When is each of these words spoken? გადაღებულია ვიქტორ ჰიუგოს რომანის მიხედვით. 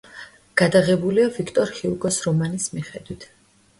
გადაღებულია 0.61 1.27
ვიქტორ 1.37 1.75
ჰიუგოს 1.81 2.19
რომანის 2.29 2.67
მიხედვით. 2.79 3.29